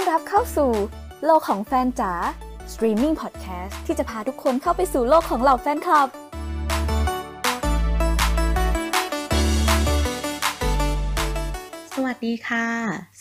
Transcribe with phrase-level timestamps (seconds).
[0.00, 0.72] อนรับเข้าสู่
[1.24, 2.12] โลกของแฟนจ๋า
[2.72, 6.08] Streaming Podcast ที่จะพาทุกคนเข้าไปสู่โลกของเหล่าแฟนคลับ
[11.94, 12.66] สวัสดีค่ะ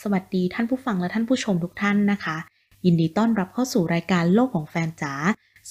[0.01, 2.37] สวัสดีท่านผู้ฟังและท่านผู้ชมทุกท่านนะคะ
[2.85, 5.13] ยินดีต้อนรับเข้าสู่รายการโลกของแฟนจ๋า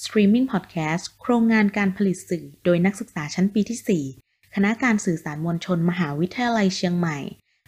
[0.01, 7.17] Streaming Podcast โครงงานการผลิตสื่อ โดยนักศึกษาชั้นปีที่ 4 คณะการสื่อสารมวลชน มหาวิทยาลัยเชียงใหม่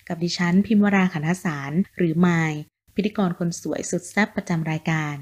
[0.07, 2.53] กับดิฉันพิมวราขันธสารหรือมาย
[2.95, 5.15] พิธีกรคนสวยสุดแซ่บประจำรายการ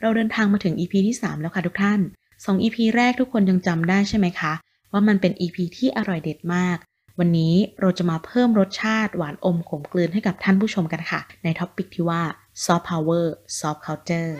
[0.00, 2.00] เราเดินทางมาถึง EP ที่ 3 แล้วค่ะทุกท่าน
[2.34, 4.52] 2 EP แรกทุกคนยังจำได้ใช่ไหมคะ
[4.92, 6.78] ว่ามันเป็น EP ที่อร่อยเด็ดมาก
[7.18, 12.22] วันนี้เราจะมาเพิ่มรสชาติหวานอมขมกลืนให้กับท่านผู้ชมกันค่ะ ใน topic ที่ว่า
[12.64, 13.24] Soft Power
[13.58, 14.32] Soft Culture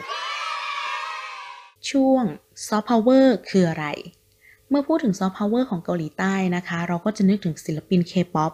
[1.91, 2.25] ช่วง
[2.67, 3.87] Soft Power คืออะไร
[4.69, 8.53] เมื่อพูดถึง Soft Power ของเกาหลีใต้นะคะ เราก็จะนึกถึงศิลปิน K-POP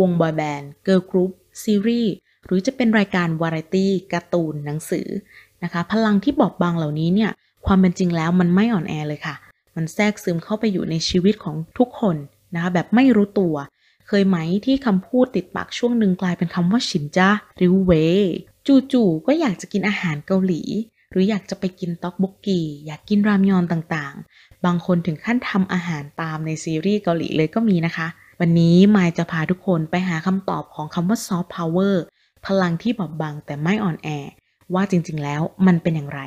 [0.00, 1.30] วงบอยแบนด์เกิร์ลกรุ๊ป
[1.62, 2.12] ซีรีส์
[2.46, 5.08] หรือจะเป็นรายการวาไรตี้การ์ตูนหนังสือ
[5.64, 7.30] นะคะ พลังที่บอบบางเหล่านี้เนี่ย
[7.66, 9.34] ความเป็นจริงแล้วมันไม่อ่อนแอเลยค่ะ
[9.76, 12.16] มันแทรกซึมเข้าไปอยู่ในชีวิตของทุกคน
[12.54, 13.54] นะคะแบบไม่รู้ตัว
[14.08, 17.92] เคยไหมที่คำพูดติดปากช่วงหนึ่งกลายเป็นคำว่า 진짜 หรือ 왜
[18.92, 20.62] จู่ๆก็อยากจะกินอาหารเกาหลี
[21.10, 28.06] หรืออยากจะไปกินต็อกบกกี อยากกินรามยอนต่างๆ บางคนถึงขั้นทำอาหารตามในซีรีส์เกาหลีเลยก็มีนะคะ
[28.40, 32.04] วันนี้มายจะพาทุกคนไปหาคำตอบของคำว่าซอฟต์พาวเวอร์
[32.46, 34.08] พลังที่บอบบางแต่ไม่อ่อนแอ
[34.74, 36.20] ว่าจริงๆ แล้วมันเป็นอย่างไร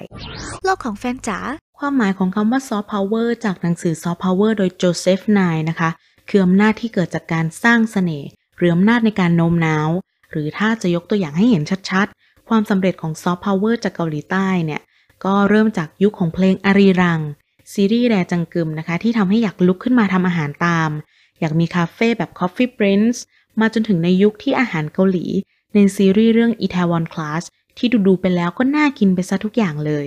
[0.63, 1.39] โลกของแฟนจ๋า
[1.79, 5.89] ความหมายของคำว่าซอฟต์พาวเวอร์จากหนังสือซอฟต์พาวเวอร์โดยโจเซฟนายนะคะ
[6.29, 9.89] คืออำนาจที่เกิดจากการสร้างเสน่ห์หรืออำนาจในการโน้มน้าว
[10.31, 14.81] หรือถ้าจะยกตัวอย่างให้เห็นชัดๆ ความสำเร็จของซอฟต์พาวเวอร์จากเกาหลีใต้เนี่ย
[15.25, 17.19] ก็เริ่มจากยุคของเพลงอารีรัง
[17.73, 20.89] ซีรีส์แดจังกึมนะคะ ที่ทำให้อยากลุกขึ้นมาทำอาหารตาม
[21.39, 23.17] อยากมีคาเฟ่แบบ Coffee Prince
[23.59, 25.25] มาจนถึงในยุคที่อาหารเกาหลี
[25.73, 27.43] ในซีรีส์เรื่อง Itaewon Class
[27.77, 30.05] ที่ดูๆไปแล้วก็น่ากินไปซะทุกอย่างเลย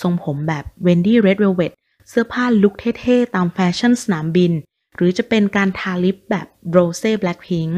[0.00, 1.72] ทรงผมแบบ Wendy Red Velvet
[2.08, 4.52] เสื้อผ้าลุคเท่ๆ ตามแฟชั่นสนามบิน
[4.96, 7.74] หรือจะเป็นการทาลิปแบบ Rose Blackpink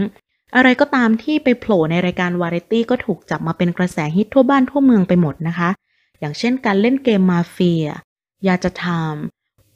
[0.57, 5.71] อะไรก็ตามที่ไปโผล่ในรายการวาไรตี้ก็ถูกจับมาเป็นกระแสฮิตทั่วบ้านทั่วเมืองไปหมดนะคะ
[6.21, 7.87] อย่างเช่นการเล่นเกมมาเฟีย
[8.47, 9.15] 야자타임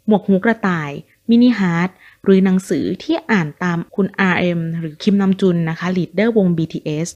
[0.06, 0.90] หมวกหูกระต่าย
[1.28, 1.90] mini heart
[2.24, 7.08] หรือหนังสือที่อ่านตามคุณ RM หรือคิมนำจุนนะคะ leader วง BTS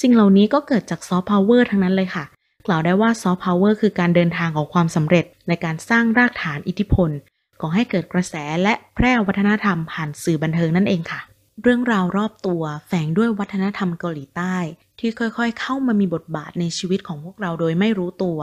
[0.00, 2.24] สิ่งเหล่านี้ก็เกิดจากซอฟต์พาวเวอร์ทั้งนั้นเลยค่ะ
[2.66, 7.10] กล่าวได้ว่าซอฟต์พาวเวอร์คือการเดินทางของความสำเร็จในการสร้างรากฐานอิทธิพล
[7.60, 11.20] ก่อให้เกิดกระแสและแพร่วัฒนธรรมผ่านสื่อบันเทิงนั่นเองค่ะ
[11.62, 14.56] เรื่องราวรอบตัวแฝงด้วยวัฒนธรรมเกาหลีใต้
[14.98, 18.38] ที่ค่อยๆ เข้ามามีบทบาทในชีวิตของพวกเราโดยไม่รู้ตัว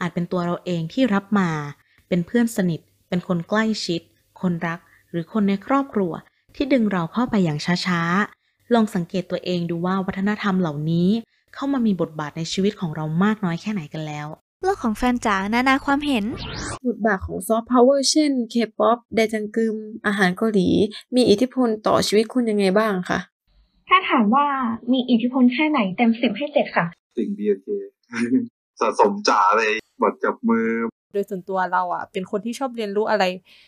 [0.00, 1.50] อาจเป็นตัวเราเองที่รับมา
[2.08, 4.00] เป็นเพื่อนสนิท เป็นคนใกล้ชิด
[4.40, 4.78] คนรัก
[5.10, 6.12] หรือคนในครอบครัว
[6.54, 8.41] ที่ดึงเราเข้าไปอย่างช้าๆ
[8.74, 11.08] ลองสังเกตตัวเองดูว่าวัฒนธรรมเหล่านี้
[11.54, 14.26] เข้ามามีบทบาทในชีวิตของเรามากน้อยแค่ไหนกันแล้ว
[14.62, 16.24] โลกของแฟนจ๋านานาความเห็น
[16.88, 20.68] บทบาทของซอฟต์พาวเวอร์เช่น K-POP ไดจังกึม อาหารเกาหลี
[21.16, 23.18] มีอิทธิพลต่อชีวิตคุณยังไงบ้างคะ
[23.88, 24.46] ถ้าถามว่า
[24.92, 27.68] มีอิทธิพลแค่ไหนเต็มสิบให้เจ็ดค่ะ สิ่ง BNK
[28.80, 29.72] สะสมจ๋าเลย
[30.02, 30.68] บทจับมือ
[31.12, 33.24] โดยส่วนตัวเราอะ เป็นคนที่ชอบเรียนรู้อะไร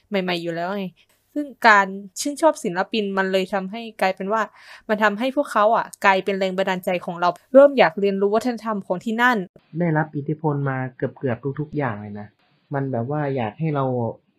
[0.09, 0.87] ใหม่ ๆ อยู่แล้วไง
[1.35, 1.87] ซึ่งการ
[2.21, 4.43] ชื่นชอบศิลปินมันเลยทำให้กลายเป็นว่า
[4.89, 9.37] มันทำให้พวกเขาอะกลายเป็นแรงบันดาลใจของเรา เริ่มอยากเรียนรู้วัฒนธรรมของที่นั่น
[9.79, 12.29] ได้รับอิทธิพลมาเกือบเกือบทุกๆอย่างเลยนะ
[12.75, 13.85] มันแบบว่าอยากให้เรา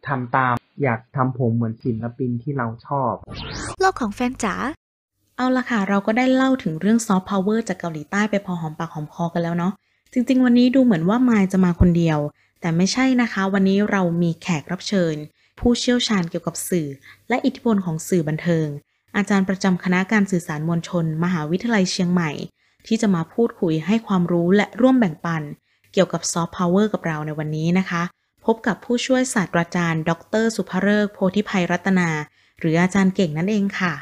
[0.07, 0.53] ทำตาม
[0.84, 3.13] อยากทำผมเหมือนศิลปินที่เราชอบ
[3.79, 4.55] โลกของแฟนจ๋า
[5.38, 9.73] เอาละค่ะ เราก็ได้เล่าถึงเรื่องซอฟต์พาวเวอร์จากเกาหลีใต้ไปพอหอมปากหอมคอกันแล้วเนาะ
[10.13, 12.19] จริง ๆ วันนี้ดูเหมือนว่ามายจะมาคนเดียว
[12.61, 15.16] แต่ไม่ใช่นะคะ วันนี้เรามีแขกรับเชิญ
[15.59, 16.88] ผู้เชี่ยวชาญเกี่ยวกับสื่อ
[17.29, 18.67] และอิทธิพลของสื่อบันเทิง
[19.17, 22.31] อาจารย์ประจำคณะการสื่อสารมวลชน มหาวิทยาลัยเชียงใหม่
[22.88, 25.43] ที่จะมาพูดคุยให้ความรู้และร่วมแบ่งปัน
[25.93, 28.03] เกี่ยวกับซอฟต์พาวเวอร์กับเราในวันนี้นะคะ
[28.45, 30.11] พบกับผู้ช่วยศาสตราจารย์ ด
[30.43, 32.09] ร สุภเริกษ์โพธิภัยรัตนา
[32.59, 33.93] หรืออาจารย์เก่งนั่นเองค่ะ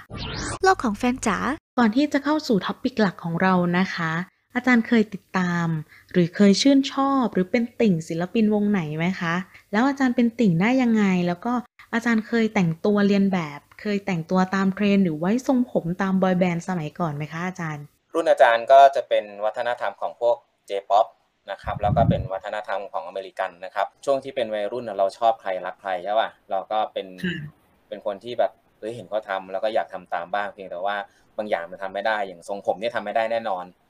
[0.64, 1.38] โลกของแฟนจ๋า
[1.78, 4.12] ก่อนที่จะเข้าสู่ topic หลักของเรานะคะ
[4.56, 5.68] อาจารย์เคยติดตาม
[6.12, 9.36] หรือเคยชื่นชอบ หรือเป็นติ่งศิลปินวงไหนไหมคะ
[9.72, 11.54] แล้วอาจารย์เป็นติ่งได้ยังไง แล้วก็
[11.94, 17.84] อาจารย์เคยแต่งตัวเรียนแบบ เคยแต่งตัวตามเทรนด์หรือไว้ทรงผมตามบอยแบนด์สมัยก่อนไหมคะอาจารย์
[18.14, 20.36] รุ่นอาจารย์ก็จะเป็นวัฒนธรรมของพวก
[20.70, 21.08] J-POP
[21.52, 27.08] นะครับแล้วก็เป็นวัฒนธรรมของอเมริกันนะครับ ช่วงที่เป็นวัยรุ่นน่ะเราชอบใครรักใครใช่ป่ะเราก็เป็น
[27.88, 30.98] เป็นคนที่แบบเฮ้ยเห็นเขาทำแล้วก็อยากทำตามบ้างเพียงแต่ว่า
[31.38, 33.83] บางอย่างมันทำไม่ได้อย่างทรงผมเนี่ยทำไม่ได้แน่นอนนะ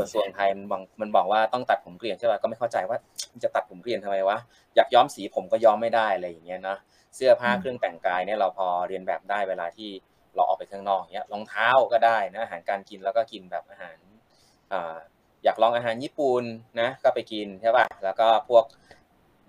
[0.00, 2.98] กระทรวงไทยมันบอกมันบอกว่าต้องตัดผมเกลียนใช่ป่ะก็ไม่เข้าใจว่า
[3.44, 4.38] จะตัดผมเกลียนทำไมวะ
[4.76, 6.76] อยากย้อมสีผมก็ย้อมไม่ได้อะไรอย่างเงี้ยนะ
[7.16, 9.90] เสื้อผ้าเครื่องแต่งกายเนี่ยเราพอเรียนแบบได้เวลาที่
[10.34, 13.96] เราออกไปข้างนอกเนี้ยรองเท้าก็ได้นะอาหารการกินแล้วก็กินแบบอาหาร
[14.72, 14.96] อ่า
[15.44, 16.44] อยากลองอาหารญี่ปุ่น
[16.80, 18.64] นะก็ไปกินใช่ป่ะแล้วก็พวก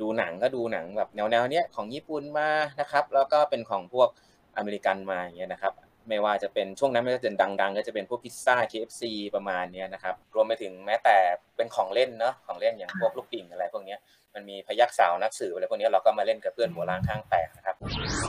[0.01, 2.49] ดูหนังก็ดูหนังแบบแนวแนวเนี้ยของญี่ปุ่นมา
[2.79, 4.09] นะครับ แล้วก็เป็นของพวก
[4.57, 5.73] อเมริกันมาอย่างเงี้ยนะครับ
[6.09, 9.03] ไม่ว่าจะเป็นช่วงนั้นมันจะเป็นดัง ๆ ก็จะเป็นพวกพิซซ่า KFC
[9.35, 11.17] ประมาณเนี้ยนะครับ รวมไปถึงแม้แต่
[11.57, 13.99] เป็นของเล่นเนาะของเล่นอย่างพวกลูกปิ่งอะไรพวกเนี้ย
[14.33, 17.75] มันมีพยักสาวนักสืบอะไรพวกเนี้ยเราก็มาเล่นกับเพื่อนหัวล้างข้างแตกนะครับ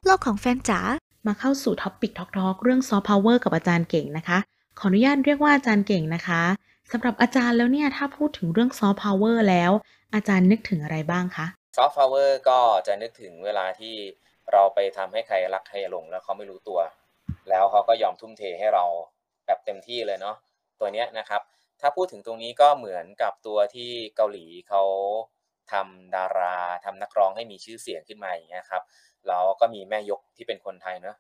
[0.05, 0.81] โลกของแฟนจ๋า
[1.27, 4.39] มาเข้าสู่ topic talk talk เรื่องซอฟต์พาวเวอร์กับอาจารย์เก่งนะคะ
[4.79, 6.43] ขออนุญาตเรียกว่าอาจารย์เก่งนะคะ
[6.93, 9.73] สำหรับอาจารย์แล้วเนี่ยถ้าพูดถึงเรื่องซอฟต์พาวเวอร์แล้ว
[10.15, 11.47] อาจารย์นึกถึงอะไรบ้างคะ
[11.77, 13.95] ซอฟต์พาวเวอร์ก็จะนึกถึงเวลาที่
[14.53, 16.81] เราไปทำให้ใครรักใครหลงแล้วเขาไม่รู้ตัว
[17.49, 18.85] แล้วเขาก็ยอมทุ่มเทให้เรา
[19.47, 20.37] แบบเต็มที่เลยเนาะ
[20.81, 21.43] ตัวเนี้ยนะครับ
[21.81, 24.83] ถ้าพูดถึงตรงนี้ก็เหมือนกับตัวที่เกาหลีเขา
[25.73, 28.83] ทำดาราทำนักร้องให้มีชื่อเสียงขึ้นมาอย่างเงี้ยครับ
[29.27, 31.17] แล้วก็มีแม่ยกที่เป็นคนไทยเนาะ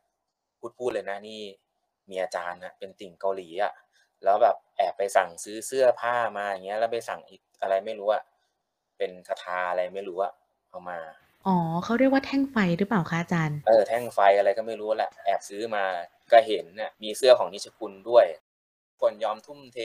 [0.58, 1.40] พูดพูดเลยนะนี่
[2.10, 3.72] มีอาจารย์นะเป็นติ่งเกาหลีอะ
[4.24, 8.22] แล้วแบบแอบไปสั่งซื้อเสื้อผ้ามาอย่างเงี้ยแล้วไปสั่งอีกอะไรไม่รู้อะ
[8.98, 10.32] เป็นคาถาอะไรไม่รู้อะ
[10.70, 10.98] เอามา
[11.46, 15.84] อ๋อ เขาเรียกว่าแท่งไฟหรือเปล่าคะอาจารย์ เออแท่งไฟอะไรก็ไม่รู้แหละ แอบซื้อมา
[16.32, 18.26] ก็เห็นเนี่ยมีเสื้อของนิชคุณด้วย
[19.02, 19.78] คนยอมทุ่มเท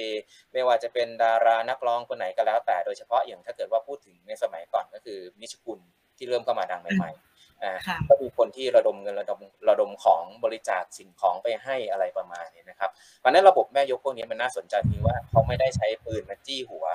[0.54, 5.80] ไม่ว่าจะเป็นดารานักร้องคนไหนก็แล้ว แต่โดยเฉพาะอย่างถ้าเกิดว่าพูดถึงในสมัยก่อนก็คือนิชคุณ
[6.18, 9.40] ที่เริ่มเข้ามาดังใหม่ๆอ่าค่ะก็มีคนที่ระดมเงินระดม
[9.70, 12.90] ระดมของบริจาคสิ่งของไปให้อะไรประมาณนี้นะครับ
[13.20, 16.86] เพราะฉะนั้นระบบแม่ยกพวกนี้มันน่าสนใจที่ว่าเขาไม่ได้ใช้ปืนมาจี้หัว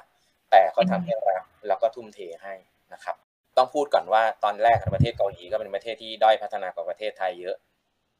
[0.50, 2.54] แต่เขาทำให้รักแล้วก็ทุ่มเทให้
[2.92, 3.16] นะครับ
[3.56, 7.56] ต้องพูดก่อนว่าตอนแรกประเทศเกาหลีก็เป็นประเทศที่ด้อยพัฒนากว่าประเทศไทยเยอะ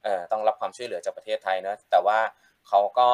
[0.04, 2.18] เออต้องรับความช่วยเหลือจากประเทศไทยเนะแต่ว่า
[2.68, 3.10] เขาก็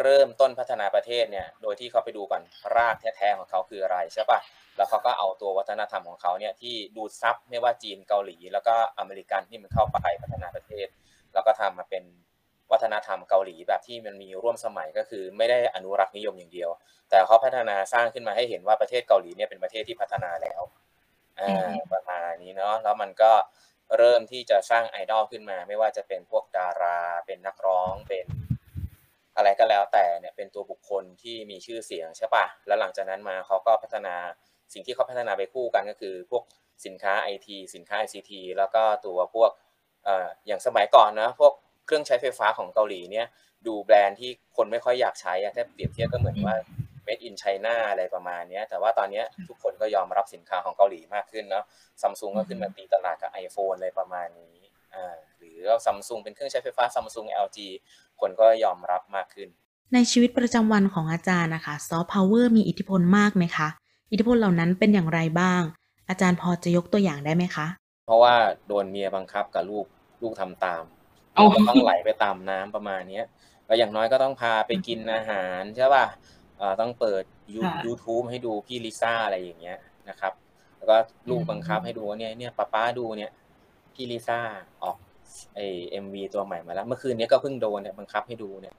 [0.00, 2.42] เริ่มต้นพัฒนาประเทศเนี่ย โดยที่เขาไปดูก่อน
[2.76, 4.38] รากแท้ๆของเขาคืออะไรใช่ปะ
[4.76, 10.86] แล้วเขาก็เอาตัววัฒนธรรมของเขาเนี่ยที่ดูดซับไม่ว่าจีนเกาหลี แล้วก็อเมริกันที่มันเข้าไปพัฒนาประเทศ
[11.34, 12.04] แล้วก็ทำมาเป็น
[12.72, 16.70] วัฒนธรรมเกาหลีแบบที่มันมีร่วมสมัยก็คือไม่ได้อนุรักษ์นิยมอย่างเดียว
[17.10, 20.62] แต่เขาพัฒนาสร้างขึ้นมาให้เห็นว่าประเทศเกาหลีเนี่ยเป็นประเทศที่พัฒนาแล้ว
[21.40, 23.32] อ่าประมาณนี้เนาะแล้วมันก็
[23.96, 28.26] เริ่มที่จะสร้างไอดอลขึ้นมา ไม่ว่าจะเป็นพวกดารา เป็นนักร้องเป็น
[29.36, 34.14] อะไรก็แล้วแต่เนี่ยเป็นตัวบุคคลที่มีชื่อเสียงใช่ปะแล้วหลังจากนั้นมาเขาก็พัฒนา
[34.72, 36.42] สิ่งที่เขาพัฒนาไปคู่กันก็คือ พวก
[36.86, 39.50] สินค้าไอทีสินค้า ICT แล้วก็ตัวพวก
[40.04, 41.52] เอ่ออย่างสมัยก่อนนะพวก
[41.90, 43.26] เครื่องใช้ไฟฟ้าของเกาหลีเนี่ย
[43.66, 46.54] ดูแบรนด์ที่คนไม่ค่อยอยากใช้อะถ้าเปรียบเทียบก็เหมือนว่า
[47.06, 51.64] made in China อะไรประมาณเนี้ยแต่ว่าตอนเนี้ยทุกคนก็ยอมรับสินค้าของเกาหลีมากขึ้นเนาะ
[52.02, 54.56] ซัมซุงก็ขึ้นมาตีตลาดกับ iPhone อะไรประมาณนี้
[54.94, 57.58] อ่าหรือซัมซุงเป็นเครื่องใช้ไฟฟ้าซัมซุง LG
[58.20, 59.48] คนก็ยอมรับมากขึ้น
[59.94, 63.68] ในชีวิตประจำวันของอาจารย์นะคะซอฟต์พาวเวอร์มีอิทธิพลมากไหมคะ
[64.10, 65.62] อิทธิพลเหล่านั้นเป็นอย่างไรบ้าง
[66.08, 67.66] อาจารย์พอจะยกตัวอย่างได้ไหมคะ
[68.06, 68.34] เพราะว่า
[68.66, 69.86] โดนเมียบังคับกับลูก
[70.22, 70.82] ลูกทำตาม
[71.36, 73.24] อ๋อก็ต้องไหลไปตามน้ำประมาณเนี้ย
[73.66, 76.06] แล้วอย่างน้อยก็ต้องพาไปกินอาหารใช่ป่ะ
[76.58, 77.22] เอ่อต้องเปิด
[77.54, 79.78] ยูค่ะ YouTube ให้ดูพี่ลิซ่าอะไรอย่างเงี้ย
[80.08, 80.32] นะครับ
[80.76, 80.96] แล้วก็
[81.30, 83.30] ลูกบังคับให้ดูว่าเนี่ยเนี่ยป๊าป๊าดูเนี่ย
[83.94, 84.40] พี่ลิซ่า
[84.82, 84.96] ออก
[85.54, 88.74] ไอ MV ตัวใหม่มาแล้ว เมื่อคืนนี้ก็เพิ่งโดนเนี่ยบังคับให้ดูเนี่ย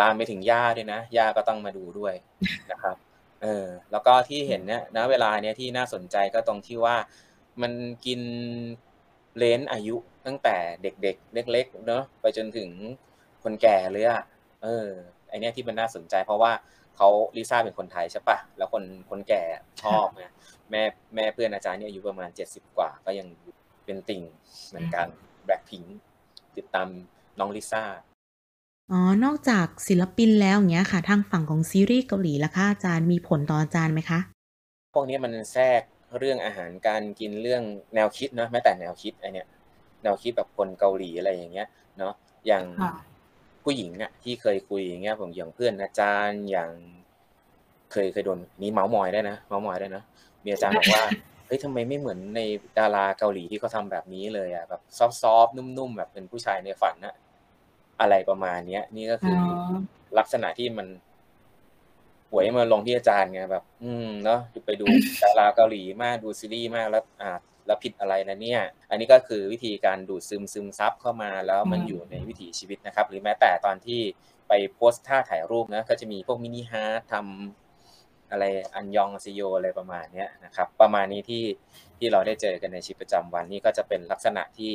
[0.00, 2.14] ลามไปถึงย่าด้วยนะย่าก็ต้องมาดูด้วย
[2.70, 2.96] นะครับ
[3.42, 6.96] เออ แล้วก็ที่เห็นเนี่ยณเวลาเนี้ยที่น่าสนใจก็ตรงที่ว่า
[7.62, 7.72] มัน
[8.06, 8.20] กิน
[9.38, 9.96] range อายุ
[10.26, 12.70] ตั้งแต่เด็กๆ เล็กๆเนอะไปจนถึง
[13.42, 14.22] คนแก่เลยอะ
[14.62, 14.88] เออ
[15.28, 16.52] ไอเนี้ยที่มันน่าสนใจ เพราะว่า
[16.96, 19.42] เขาลิซ่าเป็นคนไทยใช่ปะแล้วคนคนแก่
[19.82, 20.24] ชอบไง
[20.70, 20.82] แม่
[21.14, 23.28] แม่เพื่อนอาจารย์เนี่ยอายุประมาณเจ็ดสิบกว่า ก็ยัง
[23.84, 24.22] เป็นติ่ง
[24.68, 25.06] เหมือนกัน
[25.44, 25.82] แบล็คพิง
[26.56, 26.88] ติดตาม
[27.38, 27.84] น้องลิซ่า
[28.92, 34.18] อ๋อ นอกจากศิลปินแล้วอย่างเงี้ยค่ะ ทางฝั่งของซีรีส์เกาหลีล่ะคะอาจารย์มีผลต่ออาจารย์ไหมคะ
[34.94, 35.82] พวกนี้มันแทรก
[36.18, 37.62] เรื่องอาหารการกินเรื่อง
[37.94, 39.46] แนวคิดเนาะแม้แต่แนวคิดไอเนี้ย
[40.02, 42.14] แนวคิดแบบคนเกาหลีอะไรอย่างเงี้ยเนาะ
[42.46, 42.92] อย่างค่ะ
[43.64, 46.70] ผู้หญิงอะที่เคยคุยอย่างเงี้ยผมอย่างเพื่อนอาจารย์อย่าง
[47.92, 50.02] เคยเคยโดนนี่เมาส์มอยได้นะเมาส์มอยได้นะ
[50.44, 51.02] มีอาจารย์บอกว่า
[51.46, 52.40] เฮ้ยทำไมไม่เหมือนใน
[52.78, 55.00] ดาราเกาหลีที่เขาทำแบบนี้เลยอะแบบซ
[55.34, 57.14] อฟต์ๆนุ่มๆแบบเป็นผู้ชายในฝันอะ
[58.00, 60.86] อะไรประมาณเนี้ย นี่ก็คืออลักษณะที่มัน
[62.32, 64.86] หวยมาลงที่อาจารย์ไงแบบ อืมเนาะไปดู
[65.22, 67.30] ดาราเกาหลีมากดูซีรีส์มากแล้วอ่า
[67.66, 74.00] แล้วผิดอะไรนะเนี่ย อันนี้ก็คือวิธีการดูดซึมซึมซับเข้ามาแล้วมันอยู่ในวิถีชีวิตนะครับ หรือแม้แต่ตอนที่
[74.48, 78.44] ไปโพสท่าถ่ายรูปนะก็จะมีพวก mini heart ทำอะไร
[78.74, 81.44] 안녕하세요อะไรประมาณเนี้ยนะครับ ประมาณนี้ที่
[81.98, 84.72] ที่เราได้เจอกันในชีวิตประจำวันนี่ก็จะเป็นลักษณะที่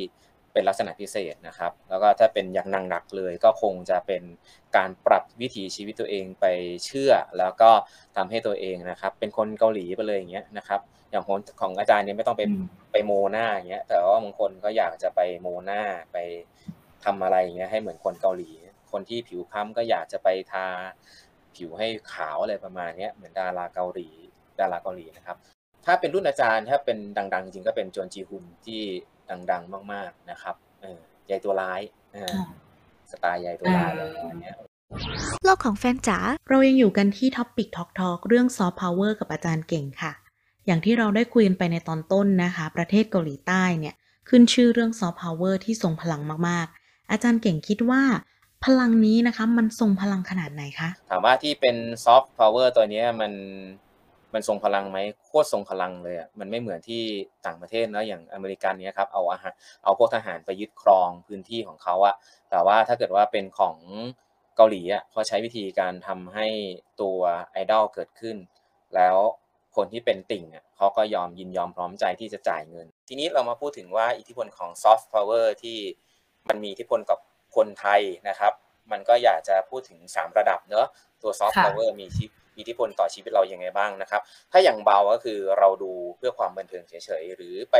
[0.52, 4.22] เป็นลักษณะพิเศษนะครับ แล้วก็ถ้าเป็นอย่างหนักๆเลย ก็คงจะเป็น
[4.76, 6.46] การปรับวิถีชีวิตตัวเองไป
[6.84, 7.70] เชื่อ แล้วก็
[8.16, 12.42] ทำให้ตัวเองนะครับ เป็นคนเกาหลีไปเลยอย่างเงี้ยนะครับอย่างของของอาจารย์เนี่ยไม่ต้องไป
[12.92, 15.80] ไปโมหน้าอย่างเงี้ยแต่ว่าบางคนก็อยากจะไปโมหน้า
[16.12, 16.16] ไป
[17.04, 18.50] ทำอะไรอย่างเงี้ยให้เหมือนคนเกาหลี
[18.92, 20.66] คนที่ผิวคล้ำก็อยากจะไปทา
[21.56, 24.08] ผิวให้ขาวอะไรประมาณเนี้ยเหมือนดาราเกาหลี
[24.60, 25.36] ดาราเกาหลีนะครับ
[25.88, 28.80] ถ้าเป็นรุ่นอาจารย์ถ้าเป็นดัง ๆ จริงก็เป็นจวนจีฮุนที่
[29.50, 30.98] ดัง ๆ มาก ๆนะครับเออ
[31.30, 31.80] ยายตัวร้าย
[32.14, 32.36] อ่า
[33.10, 34.54] สไตล์ยายตัวร้ายอะไรประมาณเนี้ย
[35.44, 36.18] โลกของแฟนจ๋า
[36.48, 40.12] เรายังอยู่กันที่ topic talk talk เรื่องซอฟต์พาวเวอร์กับอาจารย์เก่งค่ะ
[40.66, 43.94] อย่างที่เราได้คุยกันไปในตอนต้นนะคะ ประเทศเกาหลีใต้เนี่ย
[44.28, 48.02] ขึ้นชื่อเรื่องซอฟต์พาวเวอร์ที่ทรงพลังมากๆ อาจารย์เก่งคิดว่า
[48.64, 53.32] พลังนี้นะคะ มันทรงพลังขนาดไหนคะ ถามว่าที่เป็นซอฟต์พาวเวอร์ตัวเนี้ยมัน
[54.34, 57.02] มันทรงพลังไหมโคตรทรงพลังเลยอะมันไม่เหมือนที่
[57.46, 59.52] ต่างประเทศนะอย่างอเมริกันเนี้ยครับเอาอาหาร
[59.84, 62.14] เอาพวกทหารไปยึดครองพื้นที่ของเขาอะ
[62.50, 63.76] แต่ว่าถ้าเกิดว่าเป็นของ
[64.56, 66.46] เกาหลีอะเขาใช้วิธีการทำให้
[67.00, 67.18] ตัว
[67.52, 68.36] ไอดอลเกิดขึ้น
[68.94, 69.16] แล้ว
[69.76, 75.78] คนที่เป็นติ่งอะเขาก็ยอมยินยอมพร้อมใจที่จะจ่ายเงิน ทีนี้เรามาพูดถึงว่าอิทธิพลของซอฟต์พาวเวอร์ที่
[76.48, 77.18] มันมีอิทธิพลกับ
[77.56, 78.52] คนไทยนะครับ
[78.90, 80.86] มันก็อยากจะพูดถึง 3 ระดับเนอะ
[81.22, 84.22] ตัวซอฟต์ค่ะพาวเวอร์มีชีมี อิทธิพลต่อชีวิตเรายังไงบ้างนะครับ
[84.52, 87.76] ถ้าอย่างเบาก็คือเราดูเพื่อความบันเทิงเฉยๆ หรือไป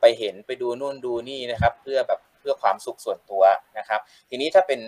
[0.00, 3.42] ไปเห็นไปดูนู่นดูนี่นะครับ เพื่อแบบเพื่อความสุขส่วนตัว
[3.78, 4.80] นะครับ ทีนี้ถ้าเป็น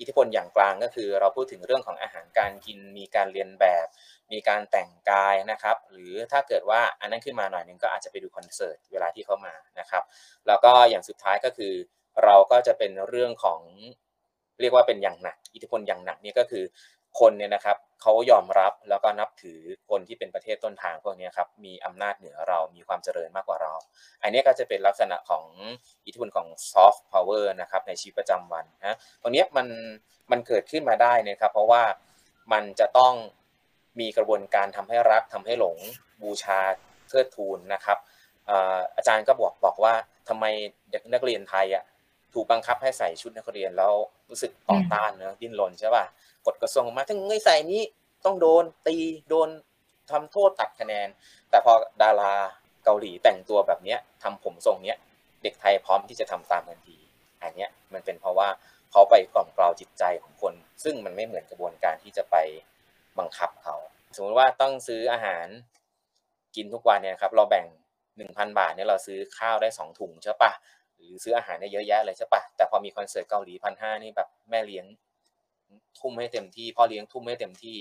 [0.00, 3.86] อิทธิพลอย่างกลางก็คือ เราพูดถึงเรื่องของอาหารการกินมีการเรียนแบบ
[4.32, 10.02] มีการแต่งกายนะครับ หรือถ้าเกิดว่าอันนั้นขึ้นมาหน่อยหนึงก็อาจจะไปดูคอนเสิร์ตเวลาที่เขามานะครับ
[10.46, 11.72] แล้วก็อย่างสุดท้ายก็คือ
[12.24, 13.60] เราก็จะเป็นเรื่องของ
[14.60, 16.64] เรียกว่าเป็นอย่างหนัก อิทธิพลอย่างหนักนี่ก็คือ
[17.20, 23.74] คนเนี่ยนะครับเขายอมรับแล้วก็นับถือคนที่เป็นประเทศต้นทางพวกนี้ครับมีอำนาจเหนือเรามีความเจริญมากกว่าเรา
[24.22, 25.44] อันนี้ก็จะเป็นลักษณะของ
[26.06, 29.66] อิทธิพลของซอฟต์พาวเวอร์นะครับในชีวิตประจำวันนะตรงนี้มัน
[30.30, 31.82] มันเกิดขึ้นมาได้นะครับ เพราะว่า
[32.52, 33.14] มันจะต้อง
[34.00, 35.76] มีกระบวนการทำให้รักทำให้หลง
[36.22, 36.60] บูชา
[37.08, 37.98] เทิดทูนนะครับ
[38.96, 39.94] อาจารย์ก็บอกบอกว่า
[40.28, 40.44] ทำไม
[40.90, 41.84] เด็กนักเรียนไทยอะ
[42.34, 43.92] ถูกบังคับให้ใส่ชุดนักเรียนแล้ว
[44.30, 46.04] รู้สึกต่อต้านเนอะดิ้นรนใช่ป่ะ
[46.46, 47.82] กฎกระทรวงออกมาถ้าไม่ใส่นี้
[48.24, 48.96] ต้องโดนตี
[49.28, 49.48] โดน
[50.10, 51.08] ทำโทษตัดคะแนน
[51.50, 51.72] แต่พอ
[52.02, 52.32] ดารา
[52.84, 54.96] เกาหลีแต่งตัวแบบเนี้ยทำผมทรงเนี้ย
[55.42, 56.98] เด็กไทยพร้อมที่จะทำตามทันที
[57.42, 58.48] อันเนี้ยมันเป็นเพราะว่า
[58.90, 62.36] เขาไปกล่อมกล่าวจิตใจของคน ซึ่งมันไม่เหมือนกระบวนการที่จะไป
[63.18, 63.76] บังคับเขา
[64.16, 65.46] สมมติว่าต้องซื้ออาหาร
[66.56, 67.66] กินทุกวันเนี่ยครับเราแบ่ง
[68.16, 70.52] หนึ่งพันบาทเนี่ยเราซื้อข้าวได้สองถุงใช่ปะ
[71.04, 74.86] หรือซื้ออาหารได้เยอะแยะเลยใช่ปะแต่พอมีคอนเสิร์ตเกาหลีพันห้านี่แบบแม่เลี้ยง
[76.00, 77.78] ทุ่มให้เต็มที่พ่อเลี้ยงทุ่มให้เต็มที่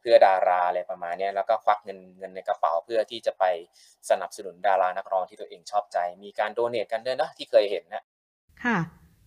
[0.00, 3.44] เพื่อดาราอะไรประมาณนี้แล้วก็ควักเงินเงินในกระเป๋าเพื่อที่จะไป
[4.10, 8.04] สนับสนุนดารานักร้องที่ตัวเองชอบใจ มีการโดเนทกันด้วยนะที่เคยเห็นนะ
[8.64, 8.78] ค่ะ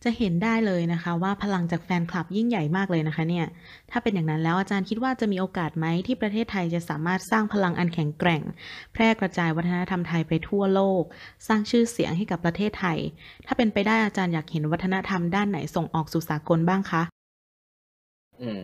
[0.04, 3.46] จะเห็นได้เลยนะคะว่าพลังจากแฟนคลับยิ่งใหญ่มากเลยนะคะเนี่ย
[3.92, 8.42] ถ้าเป็นอย่างนั้นแล้วอาจารย์คิดว่าจะมีโอกาสไหมที่ประเทศไทยจะสามารถสร้างพลังอันแข็งแกร่ง
[8.94, 11.04] แพร่กระจายวัฒนธรรมไทยไปทั่วโลก
[11.48, 13.00] สร้างชื่อเสียงให้กับประเทศไทย
[13.46, 17.04] ถ้าเป็นไปได้อาจารย์อยากเห็นวัฒนธรรมด้านไหนส่งออกสู่สากลบ้างคะ
[18.42, 18.60] อืม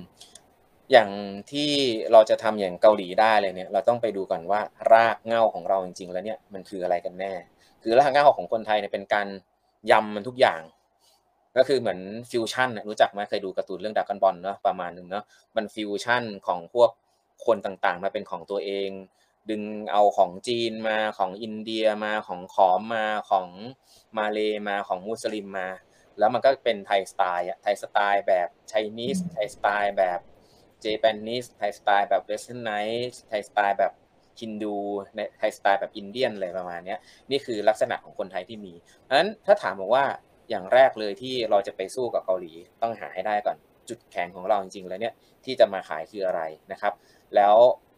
[0.91, 1.10] อย่าง
[1.51, 1.69] ที่
[2.12, 4.62] เราจะทำอย่างเกาหลีได้เลยเนี่ย เราต้องไปดูก่อนว่า
[4.93, 7.34] รากเหง้าของเราจริงๆ แล้วเนี่ยมันคืออะไรกันแน่
[7.84, 9.27] คือรากเหง้าของคนไทยเนี่ยเป็นการ
[9.91, 10.62] ยำมันทุกอย่าง
[11.58, 12.00] ก็คือเหมือน
[12.32, 15.24] ฟิวชั่นน่ะรู้จักไหมเคยดูการ์ตูนเรื่องดราก้อนบอลเนาะประมาณหนึ่งเนาะ
[15.56, 16.89] มันฟิวชั่นของพวก
[17.46, 18.89] คนต่างๆ มาเป็นของตัวเอง
[19.50, 23.48] ดึงเอาของจีนมาของอินเดียมาของขอมมาของ
[24.18, 25.70] มาเลมาของมุสลิมมา
[26.20, 30.20] แล้วมันก็เป็น Thai style อะ Thai style แบบ Chinese Thai style แบบ
[30.81, 33.94] Japanese Thai style แบบ Westernized Thai style แบบ
[34.41, 34.77] ฮินดู
[35.38, 37.00] Thai style แบบ Indian อะไรประมาณเนี้ย
[37.32, 40.06] นี่คือลักษณะของคนไทยที่มีเพราะฉะนั้นถ้าถามบอกว่า
[40.50, 43.58] อย่างแรกเลยที่เราจะไปสู้กับเกาหลีต้องหาให้ได้ก่อน
[43.89, 45.13] จุดแข็งของเราจริงๆ แล้วเนี่ย
[45.46, 46.41] ที่จะมาขายคืออะไร
[46.72, 46.94] นะครับ
[47.36, 47.56] แล้ว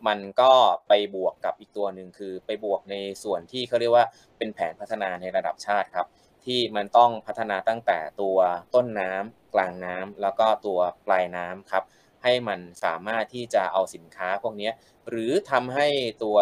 [0.07, 0.51] มันก็
[0.87, 4.05] ไปบวกกับอีกตัวหนึ่งคือไปบวกในส่วนที่เขาเรียกว่า
[4.37, 6.07] เป็นแผนพัฒนาในระดับชาติครับ
[6.45, 8.37] ที่มันต้องพัฒนาตั้งแต่ตัว
[8.75, 11.83] ต้นน้ำกลางน้ำแล้วก็ตัวปลายน้ำครับ
[12.23, 14.69] ให้มันสามารถที่จะเอาสินค้าพวกนี้
[15.09, 15.87] หรือทำให้
[16.23, 16.37] ตัว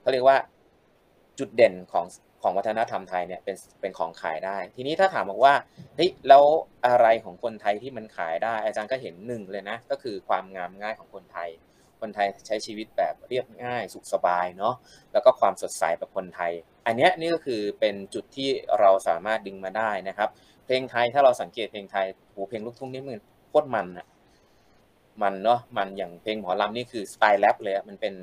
[0.00, 0.38] เขาเรียกว่า
[1.38, 2.04] จุดเด่นของ
[2.44, 5.54] ของวัฒนธรรมไทยเนี่ยเป็นเป็นของขายได้ ทีนี้ถ้าถามบอกว่า
[5.96, 6.44] เฮ้ยแล้ว
[6.86, 11.48] อะไรของคนไทยที่มันขายได้ อาจารย์ก็เห็นหนึ่งเลยนะก็คือความงามง่ายของคนไทย
[12.00, 14.74] คนไทยใช้ชีวิตแบบเรียบง่ายสุขสบายเนาะ
[15.12, 16.52] แล้วก็ความสดใสแบบคนไทย
[16.86, 18.48] อันเนี้ยนี่ก็คือเป็นจุดที่
[18.80, 20.28] เราสามารถดึงมาได้นะครับ
[20.64, 24.06] เพลงไทยถ้าเราสังเกตเพลงไทยโหเพลงลูกทุ่งนี่มันโคตรมันอะ
[25.22, 28.14] มันเนาะมันอย่างเพลงหมอลำนี่คือสไตล์แรปเลยอะมันเป็น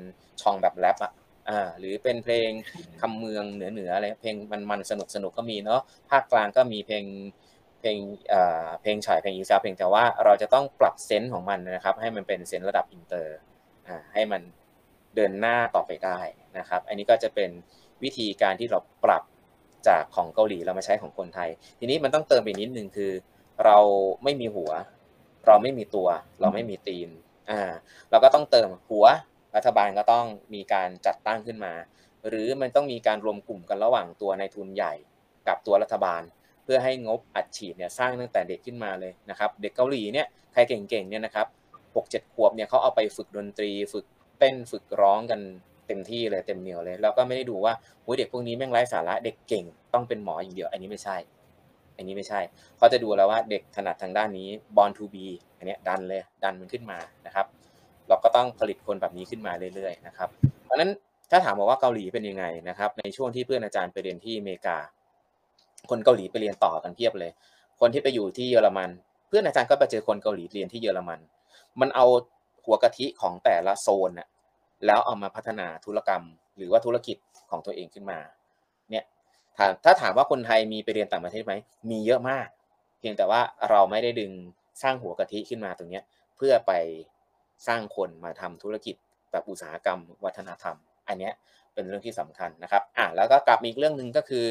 [0.42, 1.12] ช่องแบบแรปอะ
[1.48, 2.50] อ่าหรือเป็นเพลง
[3.00, 5.80] คำเมืองเหนือเหนืออะไรเพลงมันมันสนุกสนุกก็มีเนาะ
[6.10, 7.04] ภาคกลางก็มีเพลง
[7.80, 13.36] เพลงเอ่อเพลงฉ่อยเพลงอีสานเพลงแต่ว่าเราจะต้องปรับ sense ของมันนะครับ ให้มันเป็น sense ระดับอินเตอร์
[13.88, 14.42] อ่าให้มัน
[15.14, 16.18] เดินหน้าต่อไปได้
[16.58, 17.50] นะครับ อันนี้ก็จะเป็น
[18.02, 19.22] วิธีการที่เราปรับ
[19.88, 23.12] จากของเกาหลีเรามาใช้ของคนไทย ทีนี้มันต้องเติมไปนิดนึงคือ
[23.64, 23.78] เรา
[24.24, 24.70] ไม่มีหัว
[25.46, 26.08] เราไม่มีตัว
[26.40, 27.08] เราไม่มีตีน
[27.50, 27.62] อ่า
[28.10, 29.06] เราก็ต้องเติมหัว
[29.56, 31.72] รัฐบาลก็ต้องมีการจัดตั้งขึ้นมา
[32.28, 34.92] หรือมันต้องมีการรวมกลุ่มกันระหว่างตัวในทุนใหญ่
[35.48, 36.22] กับตัวรัฐบาล
[36.64, 41.46] เพื่อให้งบอัดฉีดเนี่ยสร้างตั้งแต่เด็กขึ้นมาเลยนะครับ เด็กเกาหลีเนี่ยใครเก่งๆเนี่ยนะครับ
[41.96, 44.06] หกเจ็ดขวบเนี่ยเขาเอาไปฝึกดนตรี ฝึก
[44.38, 45.40] เต้นฝึกร้องกัน
[45.86, 47.74] เต็มที่เลยเต็มเหนียวเลย แล้วก็ไม่ได้ดูว่า
[48.18, 51.16] เด็กพวกนี้แม่งไร้สาระเด็กเก่งต้องเป็นหมออย่างเดียว อันนี้ไม่ใช่
[51.96, 52.40] อันนี้ไม่ใช่
[52.78, 57.46] เขาจะดูแล้วว่าเด็กถนัดทางด้านนี้ born to be อันนี้ดันเลยดันมันขึ้นมานะครับ
[58.08, 60.28] เราก็ต้องผลิตคนแบบนี้ขึ้นมาเรื่อยๆนะครับ
[60.64, 60.90] เพราะนั้น
[61.30, 64.76] ถ้าถามบอกว่าเกาหลีเป็นยังไงนะครับ ในช่วงที่เพื่อนอาจารย์ไปเรียนที่อเมริกา
[65.90, 67.32] คนเกาหลีไปเรียนต่อกันเพียบเลย
[67.80, 68.90] คนที่ไปอยู่ที่เยอรมัน
[69.28, 71.20] เพื่อนอาจารย์ก็ไปเจอคนเกาหลีเรียนที่เยอรมัน
[71.80, 72.06] มันเอา
[72.64, 74.28] หัวกะทิของแต่ละโซนน่ะ
[74.86, 76.22] แล้วเอามาพัฒนาธุรกรรม
[76.56, 77.16] หรือว่าธุรกิจ
[77.50, 78.18] ของตัวเองขึ้นมา
[78.90, 79.04] เนี่ย
[79.84, 81.54] ถ้าถามว่าคนไทยมีไปเรียนต่างประเทศไหม
[81.90, 82.48] มีเยอะมาก
[82.98, 83.40] เพียงแต่ว่า
[83.70, 84.32] เราไม่ได้ดึง
[84.82, 86.00] สร้างหัวกะทิขึ้นมาตรงนี้
[86.36, 86.72] เพื่อไป
[87.66, 88.96] สร้างคนมาทำธุรกิจ
[89.32, 90.76] แบบอุตสาหกรรม วัฒนธรรม
[91.08, 91.32] อันเนี้ย
[91.74, 94.44] เป็นเรื่องที่สำคัญนะครับอะแล้วก็กลับมีอีกเรื่องหนึ่งก็คือ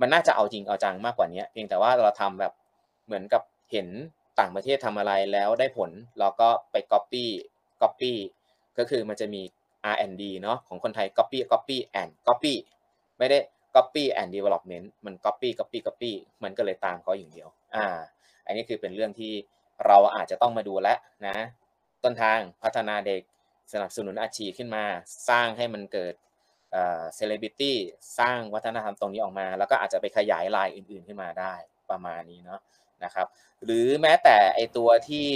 [0.00, 2.52] มันน่าจะเอาจริงเอาจังมากกว่านี้เพียงแต่ว่าเราทำแบบ
[3.06, 3.88] เหมือนกับเห็น
[4.40, 7.24] ต่างประเทศทำอะไรแล้วได้ผลเราก็ไป copy
[7.82, 8.12] copy
[8.78, 9.42] ก็คือมันจะมี
[9.92, 12.54] R&D เนาะของคนไทย copy copy and copy
[13.18, 13.38] ไม่ได้
[13.74, 17.86] copy and development มัน copy copy copy มันก็เลยตามเขาอย่างเดียว อ่า
[18.46, 19.32] อันนี้คือเป็นเรื่องที่
[19.86, 20.88] เราอาจจะต้องมาดูแล
[21.26, 21.36] นะ
[22.06, 23.22] ต้นทางพัฒนาเด็ก
[23.72, 24.84] สนับสนุนอาชีพขึ้นมา
[25.28, 26.14] สร้างให้มันเกิด
[26.72, 27.76] เอ่อเซเลบริตี้
[28.18, 31.54] สร้างวัฒนธรรมตรงนี้ออกมา แล้วก็อาจจะไปขยายลายอื่นๆขึ้นมาได้
[31.90, 32.60] ประมาณนี้เนาะ
[33.04, 33.26] นะครับ
[33.64, 35.26] หรือแม้แต่ไอตัวที่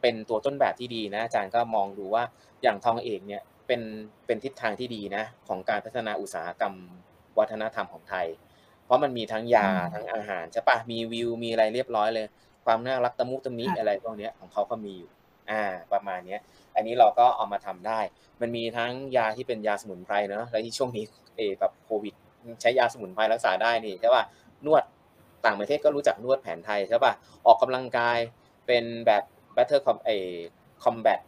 [0.00, 2.24] เป็นตัวต้นแบบที่ดีนะอาจารย์ก็มองดูว่า
[2.62, 3.82] อย่างทองเอกเนี่ยเป็น
[4.26, 6.74] เป็นทิศทางที่ดีนะของการพัฒนาอุตสาหกรรม
[7.38, 8.26] วัฒนธรรมของไทย
[8.84, 12.26] เพราะมันมีทั้งยาทั้งอาหารใช่ปะมีวิวมีอะไรเรียบร้อยเลย
[12.64, 15.10] ความน่ารักตะมุตะมิอะไรพวกเนี้ยของเขาก็มีอยู่
[15.50, 16.40] อ่าประมาณเนี้ย
[16.76, 18.00] อันนี้เราก็เอามาทำได้
[18.40, 21.04] มันมีทั้งยาที่เป็นยาสมุนไพรเนอะแล้วที่ช่วงนี้
[21.36, 22.14] เออแบบโควิด
[22.60, 24.24] ใช้ยาสมุนไพรรักษาได้นี่ใช่ป่ะ
[24.66, 24.82] นวด
[25.46, 27.12] ต่างประเทศก็รู้จักนวดแผนไทยใช่ป่ะ
[27.46, 28.18] ออกกำลังกาย
[28.66, 29.22] เป็นแบบ
[29.56, 30.10] battle com เอ
[30.84, 31.20] combat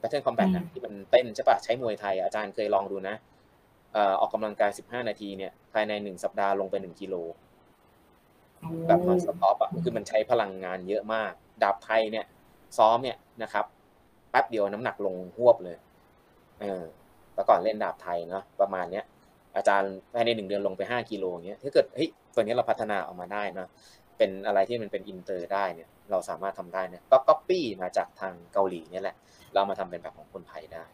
[0.00, 3.16] battle combat นะที่มันเต้นใช่ป่ะใช้มวยไทยอาจารย์เคยลองดูนะ
[3.92, 7.14] เอ่อออกกำลังกาย 15 นาทีเนี่ยภายใน 1 สัปดาห์ลงไป 1 กิโล
[8.86, 12.24] แบบนอนสต็อปอะคือมันใช้พลังงานเยอะมาก ดาบไทยเนี่ย
[12.78, 13.64] ซ้อมเนี่ยนะครับ
[14.30, 15.76] แป๊บเดียวน้ำหนักลงหวบเลย
[16.60, 16.84] เออ
[17.34, 19.04] แต่ก่อนเล่นดาบไทยเนาะประมาณเนี้ย
[19.56, 23.68] อาจารย์ภายในหนึ่งเดือนลงไปห้ากิโลเงี้ยถ้าเกิดเฮ้ยตัวนี้เราพัฒนาออกมาได้นะ
[24.18, 29.16] เป็นอะไรที่มันเป็นอินเตอร์ได้เนี่ยเราสามารถทำได้เนี่ยก็ก๊อปปี้มาจากทางเกาหลีเนี่ยแหละ
[29.54, 30.84] เรามาทำเป็นแบบของคนไทยได้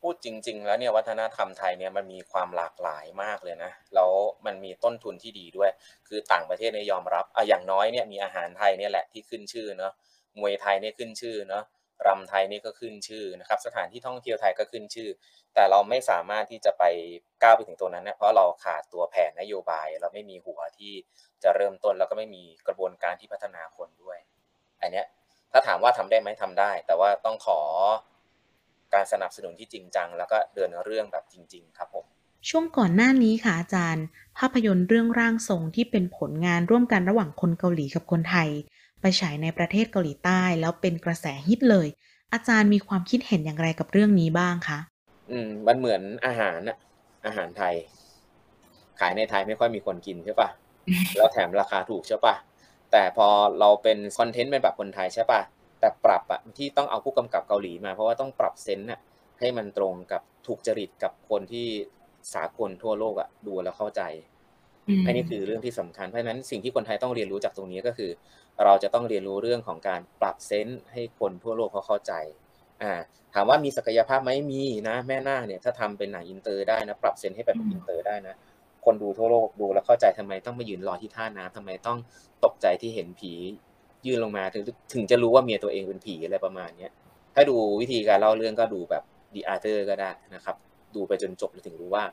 [0.00, 4.10] พูดจริง ๆ แล้วเนี่ยวัฒนธรรมไทยเนี่ยมันมีความหลากหลายมากเลยนะแล้ว
[4.46, 5.70] มันมีต้นทุนที่ดีด้วย
[6.08, 9.92] คือต่างประเทศเนี่ยยอมรับอะอย่างน้อยเนี่ยมีอาหารไทยเนี่ยแหละที่ขึ้นชื่อเนาะ
[10.38, 11.64] มวยไทยเนี่ยขึ้นชื่อเนาะ
[12.06, 15.08] รำไทยนี่ก็ขึ้นชื่อนะครับ สถานที่ท่องเที่ยวไทยก็ขึ้นชื่อ
[15.54, 16.84] แต่เราไม่สามารถที่จะไป
[17.42, 20.92] ก้าวไปถึงตรงนั้นนะเพราะเราขาดตัวแผนนโยบาย เราไม่มีหัวที่
[21.42, 24.18] จะเริ่มต้นแล้วก็ไม่มีกระบวนการที่พัฒนาคนด้วย
[24.80, 25.06] อันเนี้ย
[25.52, 27.60] ถ้าถามว่าทำได้ไหมทำได้ แต่ว่าต้องขอ
[28.94, 32.06] การสนับสนุนที่จริงจัง แล้วก็เดินเรื่องแบบจริง ๆ ครับผม
[32.48, 34.04] ช่วงก่อนหน้านี้ค่ะอาจารย์
[34.38, 38.48] ภาพยนตร์เรื่องร่างทรงที่เป็นผลงานร่วมกันระหว่างคนเกาหลีกับคนไทย
[39.00, 41.88] ไปฉายในประเทศเกาหลีใต้ แล้วเป็นกระแสฮิตเลย
[42.32, 44.78] อาจารย์มีความคิดเห็นอย่างไรกับเรื่องนี้บ้างคะ
[45.30, 46.76] อืม มันเหมือนอาหารอะ
[47.26, 47.74] อาหารไทย
[49.00, 50.48] ขายในไทยไม่ค่อยมีคนกินใช่ปะ
[51.16, 52.34] แล้วแถมราคาถูกใช่ปะ
[52.92, 53.28] แต่พอ
[53.60, 55.40] เราเป็นคอนเทนต์เป็นแบบคนไทยใช่ปะ
[55.80, 59.00] แต่ปรับอะที่ต้องเอาผู้กำกับเกาหลีมาเพราะว่าต้องปรับเซนส์อะ
[59.40, 61.66] ให้มันตรงกับถูกจริตกับคนที่
[62.34, 64.02] สากลทั่วโลกอะดูแล้วเข้าใจ
[65.06, 68.10] อันนี้คือเรื่องที่สำคัญเพราะฉะนั้นสิ่งที่คนไทยต้องเรียนรู้จากตรงนี้ก็คือ
[68.64, 72.12] เราจะต้องเรียนรู้เรื่องของการปรับ sense ให้คนทั่วโลกเขาเข้าใจ
[72.82, 72.92] อ่า
[73.34, 78.34] ถามว่ามีศักยภาพไหมมีนะแม่นาคเนี่ยถ้าทำเป็นหนังอินเตอร์ได้นะ ปรับ sense ให้แบบอินเตอร์ได้นะ
[78.84, 81.98] คนดูทั่วโลกดูแล้วเข้าใจทำไมต้องมายืนรอที่ท่าน้ำทำไมต้อง
[82.44, 83.32] ตกใจที่เห็นผี
[84.06, 86.92] ยื่นลงมาถึงถึงจะรู้ว่าเมียตัวเองเป็นผีอะไรประมาณเนี้ย
[87.34, 89.02] ถ้าดูวิธีการเล่าเรื่องก็ดูแบบ
[89.34, 90.56] The Others ก็ได้นะครับ
[90.94, 92.04] ดูไปจนจบแล้วถึงรู้ว่า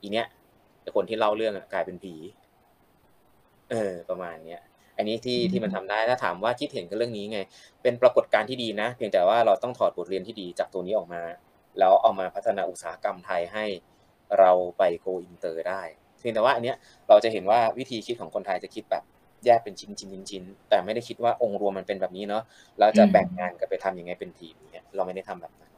[0.00, 0.26] อีเนี้ย
[0.82, 2.14] ไอคนที่เล่าเรื่องอะกลายเป็นผี
[3.70, 4.60] เออ ประมาณเนี้ย
[4.96, 7.38] อันนี้ที่ที่มันทำได้ถ้าถามว่าคิดเห็นกับเรื่องนี้ไง
[7.82, 11.22] เป็นปรากฏการณ์ที่ดีนะ เพียงแต่ว่าเราต้องถอดบทเรียนที่ดีจากตัวนี้ออกมา
[11.78, 13.64] แล้วเอามาพัฒนาอุตสาหกรรมไทยให้
[14.38, 15.82] เราไปโกอินเตอร์ได้
[16.20, 16.76] เพียงแต่ว่าอันเนี้ย
[17.08, 19.02] เราจะเห็นว่าวิธีคิดของคนไทยจะคิดแบบ
[19.44, 22.42] แยกเป็นชิ้นชิ้นชิ้นชิ้นแต่ไม่ได้คิดว่าองค์รวมมันเป็นแบบนี้เนาะ
[22.80, 25.72] เราจะแบ่งงานกันไปทำยังไงเป็นทีมเนี่ยเราไม่ได้ทำแบบนั้น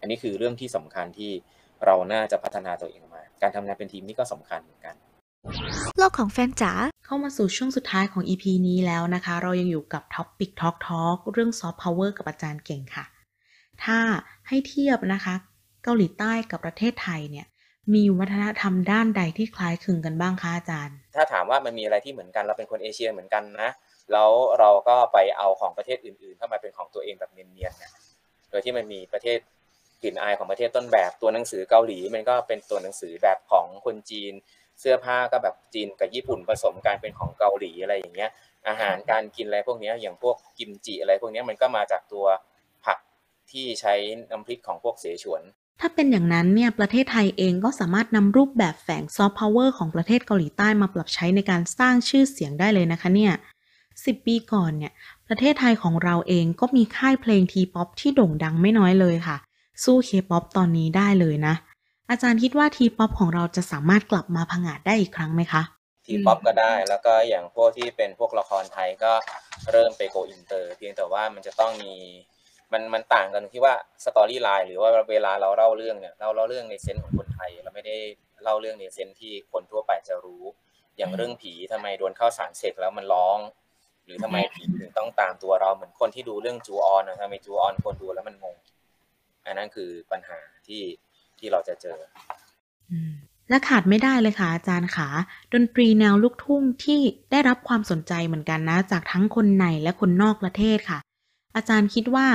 [0.00, 1.30] อันนี้คือเรื่องที่สำคัญที่
[1.86, 4.94] เราน่าจะพัฒนาตัวเองออกมา การทำงานเป็นทีมนี่ก็สำคัญเหมือนกัน
[5.98, 13.04] โลกของแฟนจ๋าข เข้ามาสู่ช่วงสุดท้ายของ EP นี้แล้วนะคะ เรายังอยู่กับ Topic Talk Talk เรื่อง Soft Power กับอาจารย์เก่งค่ะ
[13.84, 13.98] ถ้า
[14.48, 15.34] ให้เทียบนะคะ
[15.84, 17.46] เกาหลีใต้กับประเทศไทยเนี่ย
[17.94, 23.70] มีวัฒนธรรมด้านใดที่คล้ายคลึงกันบ้างคะอาจารย์ ถ้าถามว่ามันมีอะไรที่เหมือนกันเราเป็นคนเอเชียเหมือนกันนะ
[24.12, 27.92] แล้วเราก็ไปเอาของประเทศอื่นๆ เข้ามาเป็นของตัวเองแบบเนียนๆเนี่ย
[28.50, 29.38] โดยที่มันมีประเทศ
[30.02, 34.32] กลิ่นอายของประเทศต้นแบบตัวหนังสือเกาหลี มันก็เป็นตัวหนังสือแบบของคนจีน
[34.82, 38.30] เสื้อผ้าก็แบบจีนกับญี่ปุ่นผสมกันเป็นของเกาหลีอะไรอย่างเงี้ย
[38.68, 42.26] อาหารการกินอะไรพวกนี้อย่างพวกกิมจิอะไรพวกนี้มันก็มาจากตัว
[42.84, 42.98] ผัก
[43.50, 43.94] ที่ใช้
[44.30, 45.42] น้ำพริกของพวกเสฉวน
[45.80, 53.32] ถ้าเป็นอย่างนั้นเนี่ยประเทศไทยเองก็สามารถนำรูปแบบแฝงซอฟต์พาวเวอร์ของประเทศเกาหลีใต้มาปรับใช้ในการสร้างชื่อเสียงได้เลยนะคะเนี่ย
[54.04, 54.92] สิบปีก่อนเนี่ย
[55.28, 59.36] ประเทศไทยของเราเองก็มีค่ายเพลงทีป๊อปที่โด่งดังไม่น้อยเลยค่ะ
[59.84, 61.54] สู้เคป๊อปตอนนี้ได้เลยนะ
[62.12, 65.62] อาจารย์คิดว่าทีป๊อปของเราจะสามารถกลับมาผงาดได้อีกครั้งไหมคะ
[66.06, 69.12] ทีป๊อปก็ได้แล้วก็อย่างพวกที่เป็นพวกละครไทยก็
[69.72, 71.94] เริ่มไปโกอินเตอร์ เพียงแต่ว่ามันจะต้องมี
[72.72, 77.96] มันมันต่างกันที่ว่า storyline หรือว่าเวลาเราเล่าเรื่องเนี่ยเราเล่าเรื่องใน sense ของคนไทย เราไม่ได้
[78.42, 80.44] เล่าเรื่องใน sense ที่คนทั่วไปจะรู้
[80.96, 83.38] อย่างเรื่องผีทำไมโดนเข้าสารเสกแล้วมันร้อง
[84.04, 88.56] หรือทำไมผีถึงต้องตามตัวเราเหมือนคนที่ดูเรื่องจูออนนะทำไมจูออนคนดูแล้วมันงง
[89.46, 90.82] อันนั้นคือปัญหาที่
[91.42, 91.98] ที่เราจะเจอ
[92.90, 93.12] อืม
[93.50, 95.08] และขาดไม่ได้เลยค่ะอาจารย์ขา
[95.52, 97.00] ดนตรีแนวลูกทุ่งที่
[97.30, 100.98] ได้รับความสนใจเหมือนกันนะ จากทั้งคนในและคนนอกประเทศค่ะ
[101.56, 102.26] อาจารย์คิดว่า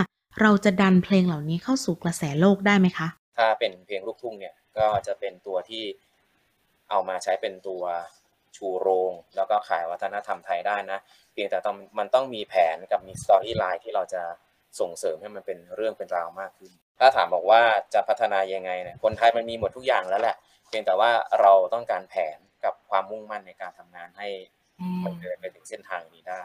[0.41, 5.83] เราจะดันเพลงเหล่านี้เข้าสู่กระแสโลกได้ไหมคะ ถ้าเป็นเพลงลูกทุ่งเนี่ยก็จะเป็นตัวที่
[6.89, 7.83] เอามาใช้เป็นตัว
[8.55, 10.99] ชูโรง แล้วก็ขายวัฒนธรรมไทยได้นะ
[11.33, 14.23] เพียงแต่ต้องมันต้องมีแผนกับมี storyline ที่เราจะ
[14.79, 17.61] ส่งเสริมให้มันเป็นเรื่องเป็นราวมากขึ้น ถ้าถามบอกว่า
[17.93, 20.35] จะพัฒนายังไงเนี่ยคนไทยมันมีหมดทุกอย่างแล้วแหละ
[20.67, 24.27] เพียงแต่ว่าเราต้องการแผนกับความมุ่งมั่นในการทำงานให้
[25.03, 26.43] มันเดินไปถึงเส้นทางนี้ได้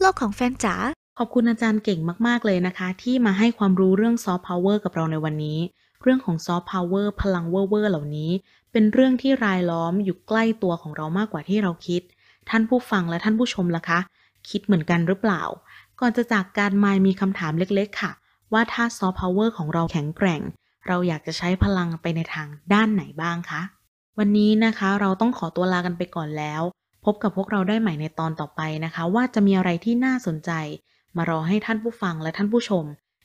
[0.00, 0.74] โลกของแฟนจ๋า
[1.18, 5.58] ขอบคุณอาจารย์เก่งมาก ๆ เลยนะคะ ที่มาให้ความรู้เรื่องซอฟต์พาวเวอร์กับเราในวันนี้
[6.02, 8.30] เรื่องของซอฟต์พาวเวอร์พลังเวอร์เวอร์เหล่านี้
[8.72, 12.02] เป็นเรื่องที่รายล้อมอยู่ใกล้ตัวของเรามากกว่าที่เราคิด
[12.50, 13.98] ท่านผู้ฟังและท่านผู้ชมล่ะคะ
[14.50, 15.42] คิดเหมือนกันหรือเปล่า
[16.00, 18.12] ก่อนจะจากกัน มายด์มีคำถามเล็ก ๆ ค่ะ
[18.52, 20.42] ว่าถ้าซอฟต์พาวเวอร์ของเราแข็งแกร่ง
[20.86, 23.62] เราอยากจะใช้พลังไปในทางด้านไหนบ้างคะ
[24.18, 26.62] วันนี้นะคะเราต้องขอตัวลากันไปก่อนแล้ว
[27.04, 30.50] พบกับพวกเราได้ใหม่ในตอนต่อไปนะคะ ว่าจะมีอะไรที่น่าสนใจ
[31.16, 32.84] มารอให้ท่านผู้ฟังและท่านผู้ชม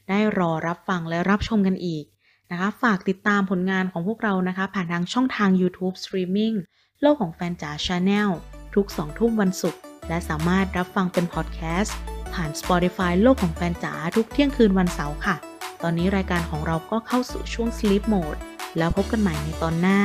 [0.09, 2.03] ได้รอรับฟังและรับชมกันอีก
[2.51, 6.55] นะคะฝากติดตามผลงานของพวกเรานะคะ ผ่านทางช่องทาง YouTube Streaming
[7.01, 8.29] โลกของแฟนจ๋า Channel
[8.75, 11.97] ทุก 2 ทุ่มวันศุกร์และสามารถรับฟังเป็นพอดแคสต์
[12.33, 15.35] ผ่าน Spotify โลกของแฟนจ๋าทุกเที่ยงคืนวันเสาร์ค่ะ
[15.83, 18.39] ตอนนี้รายการของเราก็เข้าสู่ช่วง Sleep Mode
[18.77, 20.01] แล้วพบกันใหม่ในตอนหน้า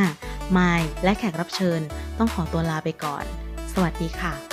[0.56, 1.80] มายและแขกรับเชิญ
[2.18, 3.24] ต้องขอตัวลาไปก่อน
[3.72, 4.51] สวัสดีค่ะ